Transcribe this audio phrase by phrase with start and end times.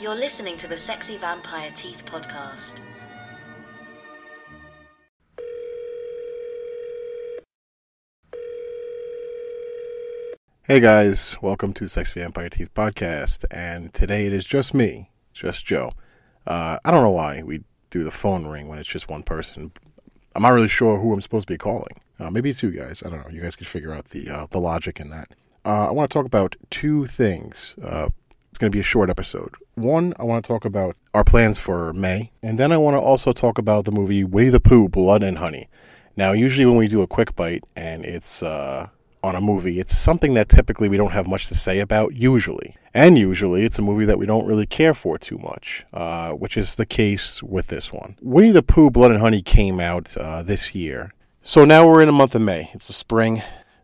[0.00, 2.78] You're listening to the Sexy Vampire Teeth podcast.
[10.62, 15.10] Hey guys, welcome to the Sexy Vampire Teeth podcast, and today it is just me,
[15.32, 15.90] just Joe.
[16.46, 19.72] Uh, I don't know why we do the phone ring when it's just one person.
[20.36, 22.00] I'm not really sure who I'm supposed to be calling.
[22.20, 23.02] Uh, maybe it's you guys.
[23.04, 23.32] I don't know.
[23.32, 25.32] You guys can figure out the uh, the logic in that.
[25.64, 27.74] Uh, I want to talk about two things.
[28.58, 29.54] It's going to be a short episode.
[29.76, 33.00] One, I want to talk about our plans for May, and then I want to
[33.00, 35.68] also talk about the movie Winnie the Pooh: Blood and Honey.
[36.16, 38.88] Now, usually when we do a quick bite and it's uh,
[39.22, 42.74] on a movie, it's something that typically we don't have much to say about, usually.
[42.92, 46.56] And usually it's a movie that we don't really care for too much, uh, which
[46.56, 48.16] is the case with this one.
[48.20, 51.14] Winnie the Pooh Blood and Honey came out uh, this year.
[51.42, 52.70] So now we're in the month of May.
[52.74, 53.40] It's the spring.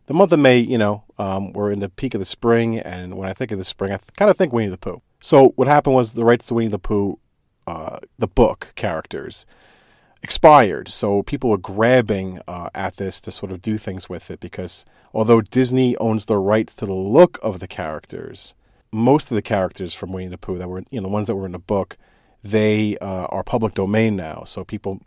[0.07, 3.17] The month of May, you know, um, we're in the peak of the spring, and
[3.17, 5.01] when I think of the spring, I th- kind of think Winnie the Pooh.
[5.19, 7.17] So what happened was the rights to Winnie the Pooh,
[7.65, 9.47] uh, the book characters,
[10.21, 10.89] expired.
[10.89, 14.85] So people were grabbing uh, at this to sort of do things with it because
[15.13, 18.53] although Disney owns the rights to the look of the characters,
[18.91, 21.35] most of the characters from Winnie the Pooh that were, you know, the ones that
[21.35, 21.97] were in the book,
[22.43, 24.43] they uh, are public domain now.
[24.45, 25.01] So people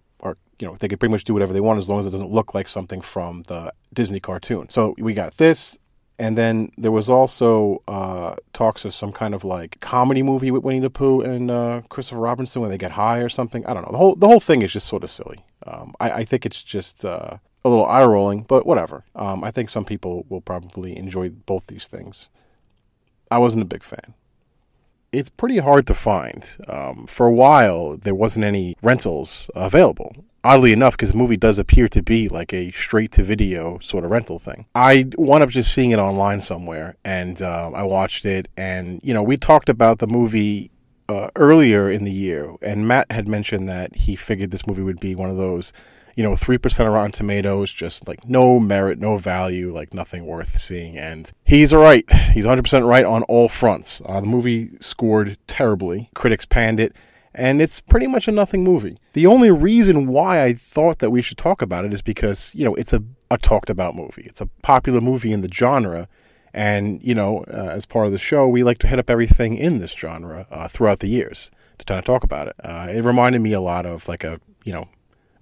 [0.61, 2.31] you know, they could pretty much do whatever they want as long as it doesn't
[2.31, 4.69] look like something from the Disney cartoon.
[4.69, 5.78] So we got this.
[6.20, 10.65] And then there was also uh, talks of some kind of like comedy movie with
[10.65, 13.65] Winnie the Pooh and uh, Christopher Robinson when they get high or something.
[13.67, 13.92] I don't know.
[13.92, 15.45] The whole the whole thing is just sort of silly.
[15.65, 19.05] Um, I, I, think it's just uh, a little eye rolling, but whatever.
[19.15, 22.31] Um, I think some people will probably enjoy both these things.
[23.31, 24.15] I wasn't a big fan.
[25.11, 26.56] It's pretty hard to find.
[26.69, 31.59] Um, for a while, there wasn't any rentals available oddly enough, because the movie does
[31.59, 34.67] appear to be like a straight to video sort of rental thing.
[34.75, 38.48] I wound up just seeing it online somewhere, and uh, I watched it.
[38.56, 40.70] And you know, we talked about the movie
[41.09, 45.00] uh, earlier in the year, and Matt had mentioned that he figured this movie would
[45.00, 45.72] be one of those,
[46.19, 50.26] you know, three percent of Rotten Tomatoes, just like no merit, no value, like nothing
[50.26, 50.98] worth seeing.
[50.98, 54.03] And he's right; he's 100 percent right on all fronts.
[54.04, 56.10] Uh, the movie scored terribly.
[56.15, 56.93] Critics panned it
[57.34, 58.98] and it's pretty much a nothing movie.
[59.12, 62.64] The only reason why I thought that we should talk about it is because, you
[62.64, 64.25] know, it's a, a talked about movie.
[64.26, 66.09] It's a popular movie in the genre.
[66.53, 69.54] And, you know, uh, as part of the show, we like to hit up everything
[69.54, 72.56] in this genre uh, throughout the years to kind of talk about it.
[72.64, 74.88] Uh, it reminded me a lot of like a, you know,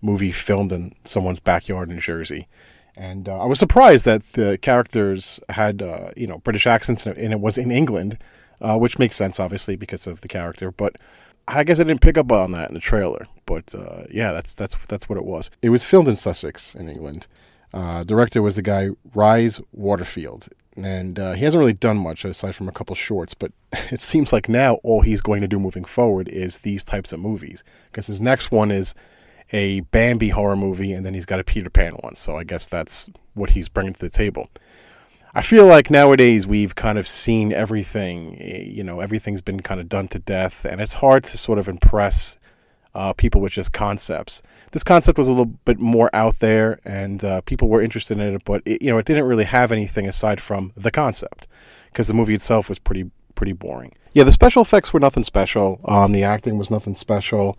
[0.07, 2.49] movie filmed in someone's backyard in Jersey.
[2.97, 7.33] And uh, I was surprised that the characters had, uh, you know, British accents and
[7.33, 8.17] it was in England,
[8.63, 10.71] uh, which makes sense, obviously, because of the character.
[10.71, 10.97] But
[11.49, 14.55] I guess I didn't pick up on that in the trailer, but uh, yeah, that's
[14.55, 15.51] that's that's what it was.
[15.63, 17.27] It was filmed in Sussex, in England.
[17.75, 22.55] Uh, director was the guy Rise Waterfield, and uh, he hasn't really done much aside
[22.55, 23.35] from a couple shorts.
[23.35, 23.53] But
[23.91, 27.21] it seems like now all he's going to do moving forward is these types of
[27.21, 27.63] movies,
[27.93, 28.95] because his next one is
[29.53, 32.17] a Bambi horror movie, and then he's got a Peter Pan one.
[32.17, 34.49] So I guess that's what he's bringing to the table.
[35.35, 38.39] I feel like nowadays we've kind of seen everything.
[38.41, 41.59] Eh, you know, everything's been kind of done to death, and it's hard to sort
[41.59, 42.39] of impress
[42.95, 44.43] uh, people with just concepts.
[44.73, 48.35] This concept was a little bit more out there, and uh, people were interested in
[48.35, 51.47] it, but it, you know, it didn't really have anything aside from the concept,
[51.93, 53.93] because the movie itself was pretty pretty boring.
[54.15, 55.79] Yeah, the special effects were nothing special.
[55.85, 57.59] Um, the acting was nothing special.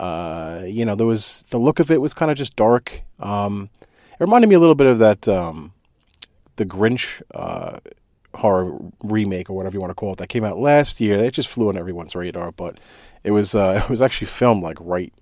[0.00, 3.02] Uh, you know, there was the look of it was kind of just dark.
[3.18, 5.28] Um, it reminded me a little bit of that.
[5.28, 5.74] Um,
[6.56, 7.80] the Grinch uh,
[8.34, 11.18] horror remake or whatever you want to call it that came out last year.
[11.18, 12.80] It just flew on everyone's radar, but
[13.24, 15.12] it was uh, it was actually filmed like right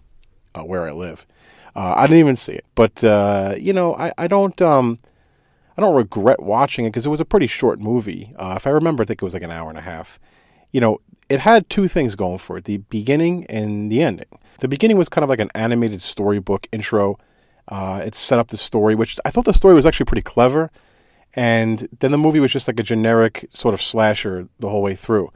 [0.55, 1.27] uh, where I live.
[1.75, 3.03] Uh, I didn't even see it, but
[3.61, 5.01] you know I I don't um
[5.77, 8.33] I don't regret watching it because it was a pretty short movie.
[8.39, 10.21] If I remember, I think it was like an hour and a half.
[10.71, 14.39] You know, it had two things going for it: the beginning and the ending.
[14.61, 17.19] The beginning was kind of like an animated storybook intro.
[17.69, 20.71] Uh, it set up the story, which I thought the story was actually pretty clever
[21.35, 24.95] and then the movie was just like a generic sort of slasher the whole way
[24.95, 25.31] through.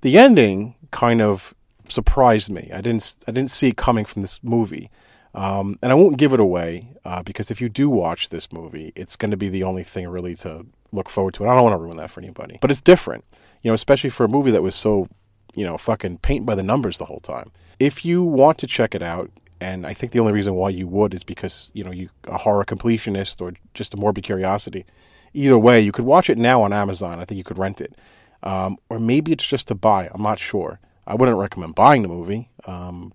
[0.00, 1.54] The ending kind of
[1.88, 2.70] surprised me.
[2.74, 4.90] I didn't I didn't see it coming from this movie.
[5.34, 8.92] Um, and I won't give it away uh, because if you do watch this movie,
[8.96, 11.42] it's going to be the only thing really to look forward to.
[11.42, 12.58] And I don't want to ruin that for anybody.
[12.62, 13.24] But it's different,
[13.62, 15.08] you know, especially for a movie that was so,
[15.56, 17.50] you know, fucking paint by the numbers the whole time.
[17.80, 19.30] If you want to check it out,
[19.60, 22.38] and I think the only reason why you would is because you know you a
[22.38, 24.84] horror completionist or just a morbid curiosity
[25.36, 27.20] either way, you could watch it now on Amazon.
[27.20, 27.94] I think you could rent it.
[28.42, 30.08] Um, or maybe it's just to buy.
[30.12, 30.80] I'm not sure.
[31.06, 32.50] I wouldn't recommend buying the movie.
[32.66, 33.12] Um,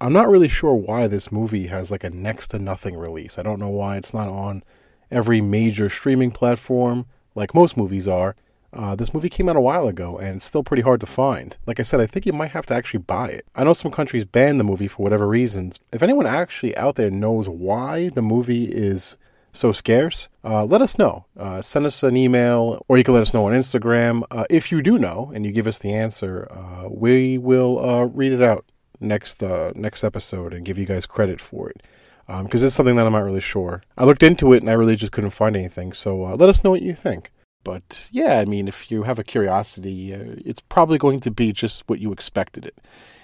[0.00, 3.38] I'm not really sure why this movie has like a next to nothing release.
[3.38, 4.62] I don't know why it's not on
[5.10, 8.36] every major streaming platform like most movies are.
[8.72, 11.56] Uh, this movie came out a while ago and it's still pretty hard to find.
[11.66, 13.46] Like I said, I think you might have to actually buy it.
[13.54, 15.78] I know some countries ban the movie for whatever reasons.
[15.92, 19.18] If anyone actually out there knows why the movie is
[19.52, 21.26] so scarce, uh, let us know.
[21.38, 24.22] Uh, send us an email or you can let us know on Instagram.
[24.30, 28.04] Uh, if you do know and you give us the answer, uh, we will uh,
[28.04, 28.64] read it out
[29.00, 29.42] next
[29.74, 31.82] next episode and give you guys credit for it
[32.26, 33.82] because um, it's something that I'm not really sure.
[33.98, 35.92] I looked into it and I really just couldn't find anything.
[35.92, 37.30] So let us know what you think.
[37.64, 41.84] But yeah, I mean, if you have a curiosity, it's probably going to be just
[41.88, 42.76] what you expected it.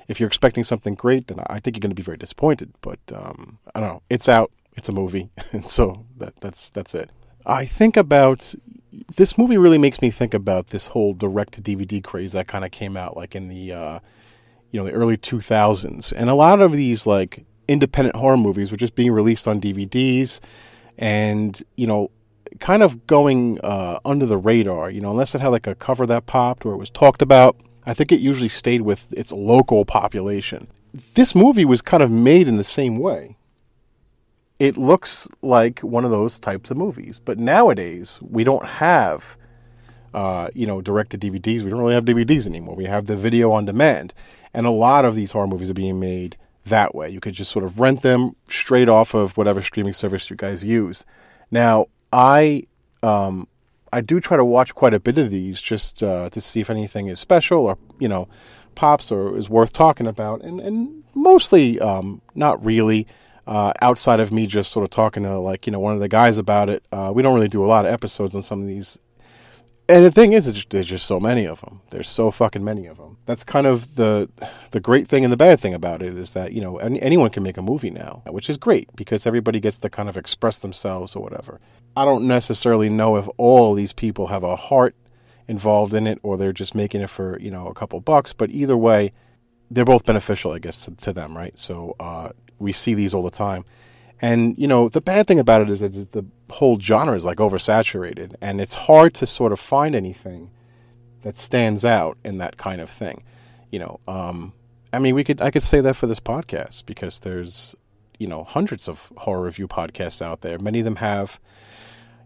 [0.06, 2.72] If you're expecting something great, then I think you're going to be very disappointed.
[2.80, 4.02] But um, I don't know.
[4.08, 7.10] It's out it's a movie, and so that that's that's it.
[7.44, 8.54] I think about
[9.16, 12.64] this movie really makes me think about this whole direct to DVD craze that kind
[12.64, 13.98] of came out like in the uh,
[14.70, 18.76] you know the early 2000s, and a lot of these like independent horror movies were
[18.76, 20.40] just being released on DVDs,
[20.96, 22.10] and you know
[22.60, 24.90] kind of going uh, under the radar.
[24.90, 27.56] You know, unless it had like a cover that popped or it was talked about.
[27.86, 30.68] I think it usually stayed with its local population.
[31.14, 33.38] This movie was kind of made in the same way
[34.58, 37.20] it looks like one of those types of movies.
[37.24, 39.36] But nowadays, we don't have,
[40.12, 41.62] uh, you know, direct to DVDs.
[41.62, 42.74] We don't really have DVDs anymore.
[42.74, 44.14] We have the video on demand.
[44.52, 47.08] And a lot of these horror movies are being made that way.
[47.08, 50.64] You could just sort of rent them straight off of whatever streaming service you guys
[50.64, 51.06] use.
[51.50, 52.64] Now, I.
[53.02, 53.48] Um,
[53.90, 56.68] I do try to watch quite a bit of these just uh, to see if
[56.68, 58.28] anything is special or, you know,
[58.74, 60.42] pops or is worth talking about.
[60.42, 63.06] And, and mostly um, not really
[63.48, 66.08] uh, outside of me just sort of talking to like you know one of the
[66.08, 68.68] guys about it, uh, we don't really do a lot of episodes on some of
[68.68, 69.00] these.
[69.90, 71.80] And the thing is, is there's just so many of them.
[71.90, 73.16] There's so fucking many of them.
[73.24, 74.28] That's kind of the
[74.70, 77.30] the great thing and the bad thing about it is that you know any, anyone
[77.30, 80.58] can make a movie now, which is great because everybody gets to kind of express
[80.58, 81.58] themselves or whatever.
[81.96, 84.94] I don't necessarily know if all these people have a heart
[85.46, 88.34] involved in it or they're just making it for you know a couple bucks.
[88.34, 89.12] But either way,
[89.70, 91.58] they're both beneficial, I guess, to, to them, right?
[91.58, 93.64] So uh, we see these all the time.
[94.20, 97.38] And you know, the bad thing about it is that the whole genre is like
[97.38, 100.50] oversaturated, and it's hard to sort of find anything
[101.22, 103.22] that stands out in that kind of thing.
[103.70, 104.52] You know, um,
[104.92, 107.74] I mean, we could I could say that for this podcast because there's
[108.18, 110.58] you know hundreds of horror review podcasts out there.
[110.58, 111.38] Many of them have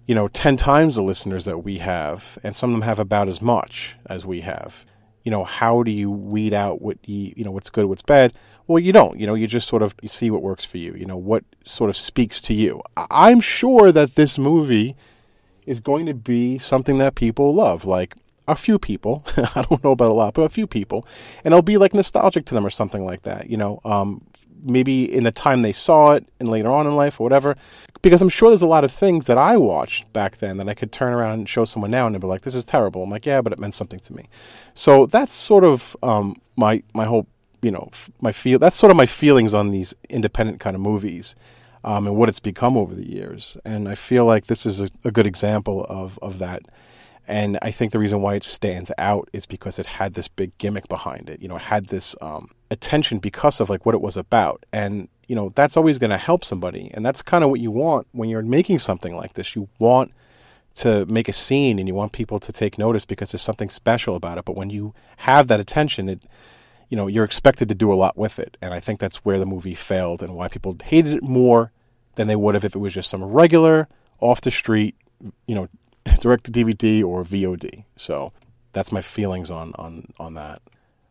[0.06, 3.28] you know 10 times the listeners that we have and some of them have about
[3.28, 4.84] as much as we have
[5.22, 8.32] you know how do you weed out what you, you know what's good what's bad
[8.72, 9.18] well, you don't.
[9.20, 10.94] You know, you just sort of see what works for you.
[10.94, 12.82] You know, what sort of speaks to you.
[12.96, 14.96] I'm sure that this movie
[15.66, 17.84] is going to be something that people love.
[17.84, 18.16] Like
[18.48, 19.24] a few people,
[19.54, 21.06] I don't know about a lot, but a few people,
[21.44, 23.48] and it'll be like nostalgic to them or something like that.
[23.48, 24.24] You know, um,
[24.62, 27.56] maybe in the time they saw it and later on in life or whatever.
[28.00, 30.74] Because I'm sure there's a lot of things that I watched back then that I
[30.74, 33.10] could turn around and show someone now and they'd be like, "This is terrible." I'm
[33.10, 34.24] like, "Yeah, but it meant something to me."
[34.74, 37.28] So that's sort of um, my my whole
[37.62, 37.88] you know
[38.20, 41.34] my feel that's sort of my feelings on these independent kind of movies
[41.84, 43.56] um, and what it's become over the years.
[43.64, 46.62] And i feel like this is a, a, good example of, of that.
[47.26, 50.56] And i think the reason why it stands out is because it had this big
[50.58, 51.40] gimmick behind it.
[51.40, 54.64] You know it had this um, attention because of like what it was about.
[54.72, 56.90] And you know that's always going to help somebody.
[56.94, 59.54] And that's kind of what you want when you're making something like this.
[59.56, 60.12] You want
[60.74, 64.16] to make a scene and you want people to take notice because there's something special
[64.16, 64.46] about it.
[64.46, 66.24] But when you have that attention it
[66.92, 68.58] you know, you're expected to do a lot with it.
[68.60, 71.72] And I think that's where the movie failed and why people hated it more
[72.16, 73.88] than they would have if it was just some regular,
[74.20, 74.94] off the street,
[75.46, 75.68] you know,
[76.20, 77.86] direct to DVD or VOD.
[77.96, 78.34] So
[78.74, 80.60] that's my feelings on, on, on that.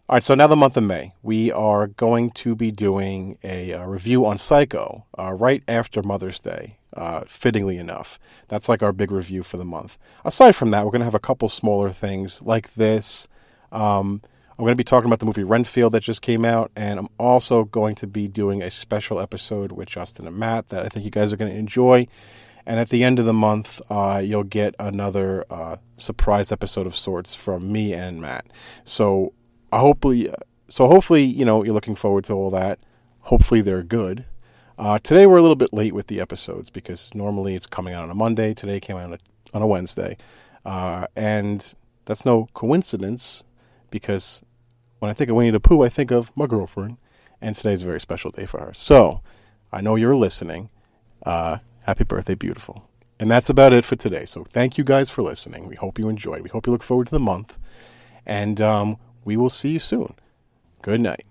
[0.08, 3.72] All right, so now the month of May, we are going to be doing a,
[3.72, 8.20] a review on Psycho uh, right after Mother's Day, uh, fittingly enough.
[8.50, 9.98] That's like our big review for the month.
[10.24, 13.28] Aside from that, we're going to have a couple smaller things like this.
[13.72, 14.22] Um,
[14.62, 17.10] I'm going to be talking about the movie Renfield that just came out, and I'm
[17.18, 21.04] also going to be doing a special episode with Justin and Matt that I think
[21.04, 22.06] you guys are going to enjoy.
[22.68, 26.96] And at the end of the month, uh, you'll get another uh, surprise episode of
[26.96, 28.46] sorts from me and Matt.
[28.84, 29.34] So
[29.72, 30.32] uh, hopefully,
[30.70, 32.78] so hopefully, you know, you're looking forward to all that.
[33.22, 34.26] Hopefully, they're good.
[34.78, 38.04] Uh, today we're a little bit late with the episodes because normally it's coming out
[38.04, 38.54] on a Monday.
[38.54, 39.20] Today came out on a,
[39.56, 40.18] on a Wednesday,
[40.66, 41.74] uh, and
[42.06, 43.44] that's no coincidence
[43.90, 44.44] because
[45.02, 46.98] when I think of Winnie the Pooh, I think of my girlfriend,
[47.42, 48.72] and today's a very special day for her.
[48.72, 49.22] So,
[49.72, 50.70] I know you're listening.
[51.26, 52.88] Uh, happy birthday, beautiful.
[53.20, 54.26] And that's about it for today.
[54.26, 55.68] So, thank you guys for listening.
[55.68, 56.42] We hope you enjoyed.
[56.44, 57.58] We hope you look forward to the month,
[58.28, 60.14] and um, we will see you soon.
[60.84, 61.26] Good night.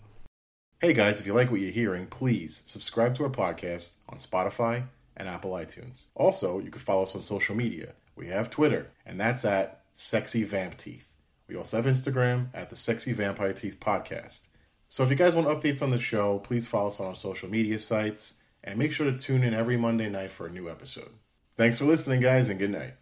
[0.80, 4.84] Hey guys, if you like what you're hearing, please subscribe to our podcast on Spotify
[5.16, 6.06] and Apple iTunes.
[6.16, 7.92] Also, you can follow us on social media.
[8.16, 11.09] We have Twitter, and that's at Sexy Vamp Teeth.
[11.50, 14.46] We also have Instagram at the Sexy Vampire Teeth Podcast.
[14.88, 17.50] So if you guys want updates on the show, please follow us on our social
[17.50, 21.10] media sites and make sure to tune in every Monday night for a new episode.
[21.56, 22.94] Thanks for listening, guys, and good night.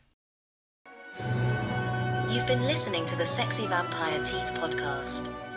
[2.31, 5.48] You've been listening to the Sexy Vampire Teeth podcast.